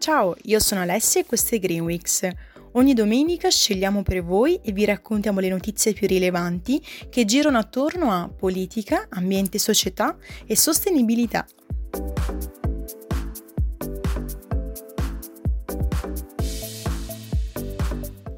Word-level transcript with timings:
Ciao, 0.00 0.34
io 0.44 0.60
sono 0.60 0.80
Alessia 0.80 1.20
e 1.20 1.26
questo 1.26 1.54
è 1.54 1.58
Green 1.58 1.82
Weeks. 1.82 2.26
Ogni 2.72 2.94
domenica 2.94 3.50
scegliamo 3.50 4.02
per 4.02 4.24
voi 4.24 4.58
e 4.62 4.72
vi 4.72 4.86
raccontiamo 4.86 5.40
le 5.40 5.50
notizie 5.50 5.92
più 5.92 6.06
rilevanti 6.06 6.82
che 7.10 7.26
girano 7.26 7.58
attorno 7.58 8.10
a 8.10 8.26
politica, 8.34 9.08
ambiente 9.10 9.58
società 9.58 10.16
e 10.46 10.56
sostenibilità. 10.56 11.46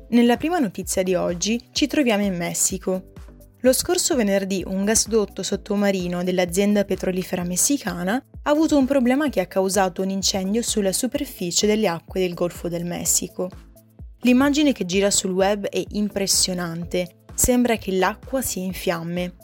Nella 0.08 0.36
prima 0.36 0.58
notizia 0.58 1.04
di 1.04 1.14
oggi 1.14 1.68
ci 1.70 1.86
troviamo 1.86 2.24
in 2.24 2.36
Messico, 2.36 3.11
lo 3.62 3.72
scorso 3.72 4.16
venerdì 4.16 4.64
un 4.66 4.84
gasdotto 4.84 5.44
sottomarino 5.44 6.24
dell'azienda 6.24 6.84
petrolifera 6.84 7.44
messicana 7.44 8.14
ha 8.14 8.50
avuto 8.50 8.76
un 8.76 8.86
problema 8.86 9.28
che 9.28 9.38
ha 9.38 9.46
causato 9.46 10.02
un 10.02 10.10
incendio 10.10 10.62
sulla 10.62 10.92
superficie 10.92 11.68
delle 11.68 11.86
acque 11.86 12.18
del 12.18 12.34
Golfo 12.34 12.68
del 12.68 12.84
Messico. 12.84 13.48
L'immagine 14.22 14.72
che 14.72 14.84
gira 14.84 15.12
sul 15.12 15.30
web 15.30 15.66
è 15.66 15.82
impressionante, 15.90 17.22
sembra 17.34 17.76
che 17.76 17.92
l'acqua 17.92 18.42
sia 18.42 18.64
in 18.64 18.72
fiamme. 18.72 19.34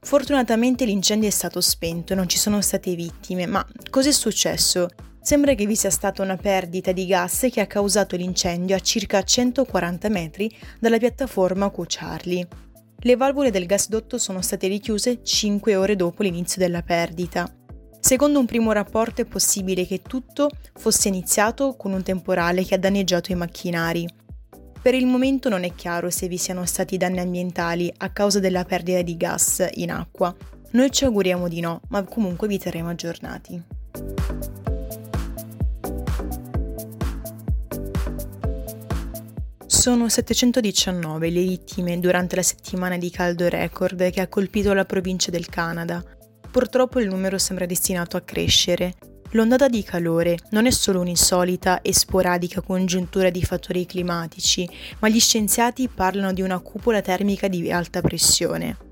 Fortunatamente 0.00 0.84
l'incendio 0.84 1.28
è 1.28 1.32
stato 1.32 1.60
spento, 1.60 2.16
non 2.16 2.28
ci 2.28 2.38
sono 2.38 2.60
state 2.60 2.96
vittime, 2.96 3.46
ma 3.46 3.64
cos'è 3.90 4.10
successo? 4.10 4.88
Sembra 5.20 5.54
che 5.54 5.66
vi 5.66 5.76
sia 5.76 5.90
stata 5.90 6.22
una 6.22 6.36
perdita 6.36 6.90
di 6.90 7.06
gas 7.06 7.46
che 7.52 7.60
ha 7.60 7.66
causato 7.66 8.16
l'incendio 8.16 8.74
a 8.74 8.80
circa 8.80 9.22
140 9.22 10.08
metri 10.08 10.50
dalla 10.80 10.98
piattaforma 10.98 11.70
Cucciarli. 11.70 12.66
Le 13.00 13.14
valvole 13.14 13.52
del 13.52 13.66
gasdotto 13.66 14.18
sono 14.18 14.42
state 14.42 14.66
richiuse 14.66 15.22
5 15.22 15.76
ore 15.76 15.94
dopo 15.94 16.24
l'inizio 16.24 16.60
della 16.60 16.82
perdita. 16.82 17.48
Secondo 18.00 18.40
un 18.40 18.46
primo 18.46 18.72
rapporto 18.72 19.20
è 19.20 19.24
possibile 19.24 19.86
che 19.86 20.02
tutto 20.02 20.50
fosse 20.74 21.06
iniziato 21.06 21.76
con 21.76 21.92
un 21.92 22.02
temporale 22.02 22.64
che 22.64 22.74
ha 22.74 22.78
danneggiato 22.78 23.30
i 23.30 23.36
macchinari. 23.36 24.04
Per 24.82 24.94
il 24.94 25.06
momento 25.06 25.48
non 25.48 25.62
è 25.62 25.72
chiaro 25.76 26.10
se 26.10 26.26
vi 26.26 26.38
siano 26.38 26.66
stati 26.66 26.96
danni 26.96 27.20
ambientali 27.20 27.92
a 27.98 28.10
causa 28.10 28.40
della 28.40 28.64
perdita 28.64 29.02
di 29.02 29.16
gas 29.16 29.64
in 29.74 29.92
acqua. 29.92 30.34
Noi 30.72 30.90
ci 30.90 31.04
auguriamo 31.04 31.46
di 31.46 31.60
no, 31.60 31.82
ma 31.90 32.02
comunque 32.02 32.48
vi 32.48 32.58
terremo 32.58 32.88
aggiornati. 32.88 33.77
Sono 39.88 40.10
719 40.10 41.30
le 41.30 41.40
vittime 41.40 41.98
durante 41.98 42.36
la 42.36 42.42
settimana 42.42 42.98
di 42.98 43.08
caldo 43.08 43.48
record 43.48 44.10
che 44.10 44.20
ha 44.20 44.28
colpito 44.28 44.74
la 44.74 44.84
provincia 44.84 45.30
del 45.30 45.46
Canada. 45.48 46.04
Purtroppo 46.50 47.00
il 47.00 47.08
numero 47.08 47.38
sembra 47.38 47.64
destinato 47.64 48.18
a 48.18 48.20
crescere. 48.20 48.96
L'ondata 49.30 49.66
di 49.66 49.82
calore 49.82 50.36
non 50.50 50.66
è 50.66 50.70
solo 50.70 51.00
un'insolita 51.00 51.80
e 51.80 51.94
sporadica 51.94 52.60
congiuntura 52.60 53.30
di 53.30 53.42
fattori 53.42 53.86
climatici, 53.86 54.68
ma 54.98 55.08
gli 55.08 55.20
scienziati 55.20 55.88
parlano 55.88 56.34
di 56.34 56.42
una 56.42 56.58
cupola 56.58 57.00
termica 57.00 57.48
di 57.48 57.72
alta 57.72 58.02
pressione. 58.02 58.87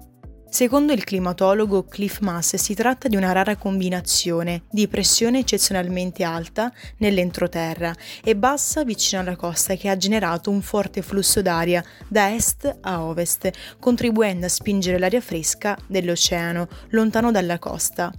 Secondo 0.49 0.93
il 0.93 1.05
climatologo 1.05 1.85
Cliff 1.85 2.21
Mass 2.21 2.55
si 2.55 2.75
tratta 2.75 3.09
di 3.09 3.17
una 3.17 3.33
rara 3.33 3.57
combinazione 3.57 4.63
di 4.71 4.89
pressione 4.89 5.41
eccezionalmente 5.41 6.23
alta 6.23 6.73
nell'entroterra 6.99 7.93
e 8.23 8.37
bassa 8.37 8.85
vicino 8.85 9.21
alla 9.21 9.37
costa 9.37 9.75
che 9.75 9.89
ha 9.89 9.97
generato 9.97 10.51
un 10.51 10.63
forte 10.63 11.03
flusso 11.03 11.43
d'aria 11.43 11.85
da 12.09 12.33
est 12.33 12.79
a 12.81 13.03
ovest, 13.03 13.51
contribuendo 13.79 14.47
a 14.47 14.49
spingere 14.49 14.99
l'aria 14.99 15.21
fresca 15.21 15.77
dell'oceano 15.87 16.69
lontano 16.91 17.31
dalla 17.31 17.59
costa. 17.59 18.11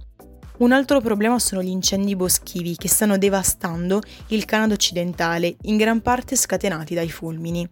Un 0.58 0.72
altro 0.72 1.00
problema 1.00 1.38
sono 1.38 1.62
gli 1.62 1.68
incendi 1.68 2.14
boschivi 2.14 2.76
che 2.76 2.88
stanno 2.88 3.16
devastando 3.16 4.00
il 4.28 4.44
Canada 4.44 4.74
occidentale, 4.74 5.56
in 5.62 5.76
gran 5.76 6.02
parte 6.02 6.36
scatenati 6.36 6.94
dai 6.94 7.10
fulmini 7.10 7.68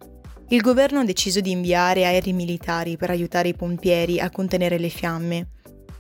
il 0.51 0.61
governo 0.61 1.01
ha 1.01 1.05
deciso 1.05 1.41
di 1.41 1.51
inviare 1.51 2.05
aerei 2.05 2.33
militari 2.33 2.97
per 2.97 3.11
aiutare 3.11 3.49
i 3.49 3.55
pompieri 3.55 4.21
a 4.21 4.31
contenere 4.31 4.79
le 4.79 4.91
fiamme. 4.91 5.49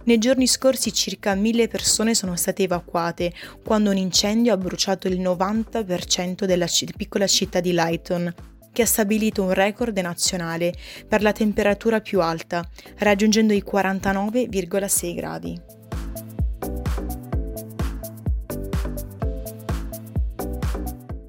Nei 0.04 0.18
giorni 0.18 0.46
scorsi 0.46 0.92
circa 0.92 1.34
mille 1.34 1.66
persone 1.66 2.14
sono 2.14 2.36
state 2.36 2.62
evacuate 2.62 3.32
quando 3.64 3.90
un 3.90 3.96
incendio 3.96 4.52
ha 4.52 4.56
bruciato 4.56 5.08
il 5.08 5.20
90% 5.20 6.44
della 6.44 6.66
c- 6.66 6.94
piccola 6.96 7.26
città 7.26 7.58
di 7.58 7.72
Lighton, 7.72 8.32
che 8.72 8.82
ha 8.82 8.86
stabilito 8.86 9.42
un 9.42 9.52
record 9.52 9.98
nazionale 9.98 10.72
per 11.08 11.22
la 11.22 11.32
temperatura 11.32 12.00
più 12.00 12.20
alta, 12.20 12.64
raggiungendo 12.98 13.52
i 13.52 13.64
49,6 13.68 15.14
gradi. 15.16 15.60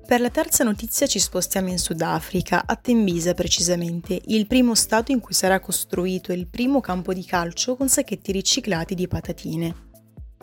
Per 0.07 0.21
la 0.21 0.29
terza 0.29 0.63
notizia 0.63 1.05
ci 1.05 1.19
spostiamo 1.19 1.67
in 1.67 1.77
Sudafrica, 1.77 2.63
a 2.65 2.77
Tembisa 2.77 3.33
precisamente, 3.33 4.21
il 4.27 4.47
primo 4.47 4.73
stato 4.73 5.11
in 5.11 5.19
cui 5.19 5.33
sarà 5.33 5.59
costruito 5.59 6.31
il 6.31 6.47
primo 6.47 6.79
campo 6.79 7.13
di 7.13 7.25
calcio 7.25 7.75
con 7.75 7.89
sacchetti 7.89 8.31
riciclati 8.31 8.95
di 8.95 9.05
patatine. 9.05 9.75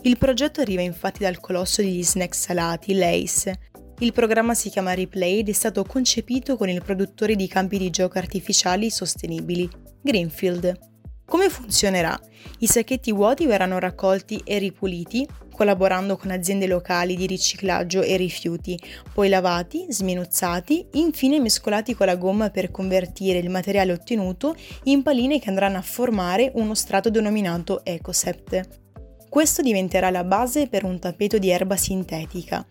Il 0.02 0.18
progetto 0.18 0.60
arriva 0.60 0.82
infatti 0.82 1.22
dal 1.22 1.40
colosso 1.40 1.80
degli 1.80 2.04
snack 2.04 2.34
salati, 2.34 2.92
Lace. 2.94 3.70
Il 4.00 4.12
programma 4.12 4.52
si 4.52 4.68
chiama 4.68 4.92
Replay 4.92 5.38
ed 5.38 5.48
è 5.48 5.52
stato 5.52 5.82
concepito 5.84 6.58
con 6.58 6.68
il 6.68 6.82
produttore 6.82 7.34
di 7.34 7.48
campi 7.48 7.78
di 7.78 7.88
gioco 7.88 8.18
artificiali 8.18 8.90
sostenibili, 8.90 9.66
Greenfield. 10.02 10.93
Come 11.26 11.48
funzionerà? 11.48 12.18
I 12.58 12.66
sacchetti 12.66 13.10
vuoti 13.10 13.46
verranno 13.46 13.78
raccolti 13.78 14.42
e 14.44 14.58
ripuliti, 14.58 15.26
collaborando 15.50 16.16
con 16.16 16.30
aziende 16.30 16.66
locali 16.66 17.16
di 17.16 17.26
riciclaggio 17.26 18.02
e 18.02 18.16
rifiuti, 18.16 18.78
poi 19.12 19.28
lavati, 19.28 19.86
sminuzzati, 19.88 20.86
infine 20.92 21.40
mescolati 21.40 21.94
con 21.94 22.06
la 22.06 22.16
gomma 22.16 22.50
per 22.50 22.70
convertire 22.70 23.38
il 23.38 23.48
materiale 23.48 23.92
ottenuto 23.92 24.54
in 24.84 25.02
palline 25.02 25.38
che 25.38 25.48
andranno 25.48 25.78
a 25.78 25.82
formare 25.82 26.52
uno 26.54 26.74
strato 26.74 27.08
denominato 27.08 27.84
Ecosept. 27.84 28.82
Questo 29.28 29.62
diventerà 29.62 30.10
la 30.10 30.24
base 30.24 30.68
per 30.68 30.84
un 30.84 30.98
tappeto 30.98 31.38
di 31.38 31.50
erba 31.50 31.76
sintetica. 31.76 32.66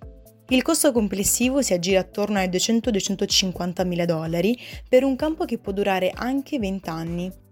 Il 0.49 0.61
costo 0.61 0.91
complessivo 0.91 1.61
si 1.61 1.73
aggira 1.73 2.01
attorno 2.01 2.37
ai 2.37 2.49
200-250 2.49 3.85
mila 3.87 4.05
dollari 4.05 4.57
per 4.87 5.03
un 5.03 5.15
campo 5.15 5.45
che 5.45 5.57
può 5.57 5.71
durare 5.71 6.11
anche 6.13 6.59
20 6.59 6.89
anni. 6.89 7.42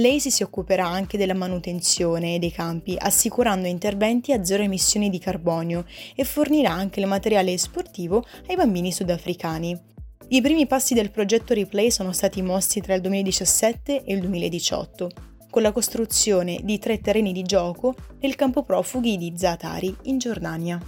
Lei 0.00 0.18
si 0.18 0.42
occuperà 0.42 0.86
anche 0.86 1.18
della 1.18 1.34
manutenzione 1.34 2.38
dei 2.38 2.50
campi, 2.50 2.96
assicurando 2.98 3.68
interventi 3.68 4.32
a 4.32 4.42
zero 4.42 4.62
emissioni 4.62 5.10
di 5.10 5.18
carbonio 5.18 5.84
e 6.14 6.24
fornirà 6.24 6.70
anche 6.70 7.00
il 7.00 7.06
materiale 7.06 7.58
sportivo 7.58 8.24
ai 8.48 8.56
bambini 8.56 8.92
sudafricani. 8.92 9.78
I 10.28 10.40
primi 10.40 10.66
passi 10.66 10.94
del 10.94 11.10
progetto 11.10 11.52
Replay 11.52 11.90
sono 11.90 12.12
stati 12.12 12.40
mossi 12.40 12.80
tra 12.80 12.94
il 12.94 13.02
2017 13.02 14.04
e 14.04 14.14
il 14.14 14.20
2018, 14.20 15.10
con 15.50 15.60
la 15.60 15.72
costruzione 15.72 16.60
di 16.62 16.78
tre 16.78 17.00
terreni 17.00 17.32
di 17.32 17.42
gioco 17.42 17.94
nel 18.20 18.36
campo 18.36 18.62
profughi 18.62 19.18
di 19.18 19.34
Zaatari, 19.36 19.94
in 20.04 20.16
Giordania. 20.16 20.80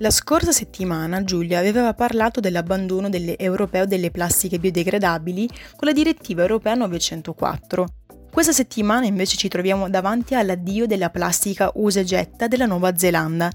La 0.00 0.10
scorsa 0.10 0.52
settimana 0.52 1.24
Giulia 1.24 1.58
aveva 1.58 1.92
parlato 1.92 2.38
dell'abbandono 2.38 3.08
delle 3.08 3.36
europeo 3.36 3.84
delle 3.84 4.12
plastiche 4.12 4.60
biodegradabili 4.60 5.48
con 5.74 5.88
la 5.88 5.92
direttiva 5.92 6.42
europea 6.42 6.74
904. 6.74 7.86
Questa 8.30 8.52
settimana 8.52 9.06
invece 9.06 9.36
ci 9.36 9.48
troviamo 9.48 9.90
davanti 9.90 10.36
all'addio 10.36 10.86
della 10.86 11.10
plastica 11.10 11.72
usa 11.74 11.98
e 11.98 12.04
getta 12.04 12.46
della 12.46 12.66
Nuova 12.66 12.96
Zelanda. 12.96 13.50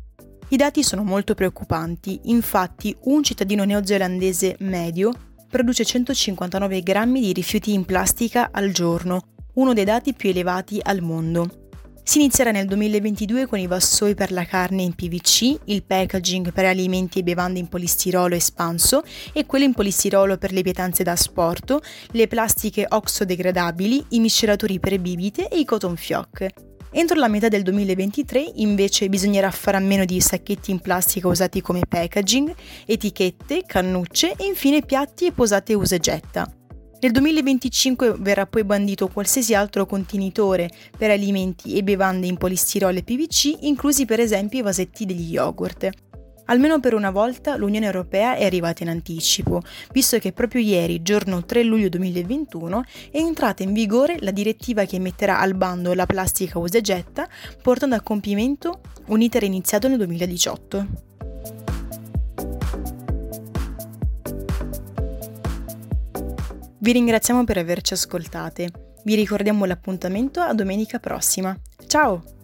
I 0.50 0.58
dati 0.58 0.84
sono 0.84 1.04
molto 1.04 1.34
preoccupanti, 1.34 2.20
infatti 2.24 2.94
un 3.04 3.24
cittadino 3.24 3.64
neozelandese 3.64 4.58
medio 4.60 5.14
produce 5.50 5.86
159 5.86 6.82
grammi 6.82 7.22
di 7.22 7.32
rifiuti 7.32 7.72
in 7.72 7.86
plastica 7.86 8.50
al 8.52 8.72
giorno, 8.72 9.22
uno 9.54 9.72
dei 9.72 9.86
dati 9.86 10.14
più 10.14 10.30
elevati 10.30 10.80
al 10.84 11.00
mondo. 11.00 11.63
Si 12.06 12.20
inizierà 12.20 12.52
nel 12.52 12.68
2022 12.68 13.48
con 13.48 13.60
i 13.60 13.66
vassoi 13.66 14.14
per 14.14 14.34
la 14.34 14.44
carne 14.44 14.82
in 14.82 14.94
PVC, 14.94 15.58
il 15.66 15.84
packaging 15.84 16.52
per 16.52 16.66
alimenti 16.66 17.20
e 17.20 17.24
bevande 17.24 17.60
in 17.60 17.70
polistirolo 17.70 18.36
espanso 18.36 19.04
e 19.32 19.46
quello 19.46 19.64
in 19.64 19.74
polistirolo 19.74 20.38
per 20.38 20.52
le 20.52 20.64
pietanze 20.64 21.04
da 21.04 21.14
asporto, 21.14 21.82
le 22.12 22.28
plastiche 22.28 22.86
oxodegradabili, 22.88 24.06
i 24.10 24.20
miscelatori 24.20 24.80
per 24.80 25.00
bibite 25.00 25.48
e 25.48 25.60
i 25.60 25.66
cotton 25.66 25.96
fioc. 25.96 26.46
Entro 26.92 27.18
la 27.18 27.30
metà 27.30 27.48
del 27.48 27.64
2023 27.64 28.52
invece 28.56 29.08
bisognerà 29.08 29.50
fare 29.50 29.78
a 29.78 29.80
meno 29.80 30.04
di 30.04 30.20
sacchetti 30.20 30.72
in 30.72 30.80
plastica 30.80 31.30
usati 31.30 31.62
come 31.62 31.82
packaging, 31.88 32.54
etichette, 32.86 33.64
cannucce 33.66 34.36
e 34.36 34.46
infine 34.46 34.82
piatti 34.82 35.28
e 35.28 35.32
posate 35.32 35.74
usa 35.74 35.96
e 35.96 36.00
getta. 36.00 36.63
Nel 37.04 37.12
2025 37.12 38.16
verrà 38.20 38.46
poi 38.46 38.64
bandito 38.64 39.10
qualsiasi 39.10 39.54
altro 39.54 39.86
contenitore 39.86 40.70
per 40.98 41.10
alimenti 41.10 41.76
e 41.76 41.84
bevande 41.84 42.28
in 42.28 42.38
polistirolo 42.38 42.98
e 42.98 43.04
PVC, 43.04 43.58
inclusi 43.64 44.06
per 44.06 44.22
esempio 44.22 44.60
i 44.60 44.62
vasetti 44.62 45.06
degli 45.06 45.34
yogurt. 45.34 45.90
Almeno 46.46 46.80
per 46.80 46.94
una 46.94 47.12
volta 47.12 47.58
l'Unione 47.58 47.88
Europea 47.88 48.36
è 48.36 48.46
arrivata 48.46 48.84
in 48.84 48.90
anticipo, 48.90 49.60
visto 49.92 50.18
che 50.18 50.32
proprio 50.32 50.62
ieri, 50.62 51.02
giorno 51.02 51.44
3 51.44 51.64
luglio 51.64 51.90
2021, 51.90 52.84
è 53.12 53.18
entrata 53.18 53.64
in 53.64 53.74
vigore 53.74 54.16
la 54.22 54.32
direttiva 54.32 54.86
che 54.86 54.98
metterà 54.98 55.40
al 55.40 55.56
bando 55.56 55.94
la 55.94 56.06
plastica 56.06 56.58
usa 56.58 56.78
e 56.78 56.82
getta, 56.82 57.28
portando 57.62 57.96
a 57.96 58.02
compimento 58.02 58.80
un 59.08 59.20
iter 59.20 59.44
iniziato 59.44 59.90
nel 59.90 59.98
2018. 59.98 61.13
Vi 66.84 66.92
ringraziamo 66.92 67.46
per 67.46 67.58
averci 67.58 67.94
ascoltate. 67.94 68.70
Vi 69.06 69.16
ricordiamo 69.16 69.64
l'appuntamento 69.64 70.42
a 70.42 70.54
domenica 70.54 71.00
prossima. 71.00 71.58
Ciao! 71.88 72.43